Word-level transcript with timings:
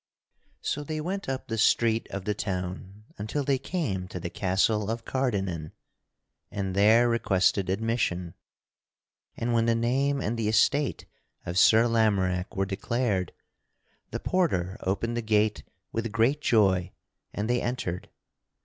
So 0.61 0.83
they 0.83 0.99
went 0.99 1.29
up 1.29 1.47
the 1.47 1.59
street 1.59 2.07
of 2.09 2.25
the 2.25 2.33
town 2.33 3.03
until 3.19 3.43
they 3.43 3.59
came 3.59 4.07
to 4.07 4.19
the 4.19 4.31
castle 4.31 4.89
of 4.89 5.05
Cardennan 5.05 5.73
and 6.49 6.73
there 6.75 7.07
requested 7.07 7.69
admission. 7.69 8.33
And 9.37 9.53
when 9.53 9.67
the 9.67 9.75
name 9.75 10.19
and 10.19 10.39
the 10.39 10.47
estate 10.47 11.05
of 11.45 11.59
Sir 11.59 11.85
Lamorack 11.87 12.55
were 12.57 12.65
declared, 12.65 13.31
the 14.09 14.19
porter 14.19 14.75
opened 14.79 15.15
the 15.17 15.21
gate 15.21 15.61
with 15.91 16.11
great 16.11 16.41
joy 16.41 16.93
and 17.31 17.47
they 17.47 17.61
entered. 17.61 18.09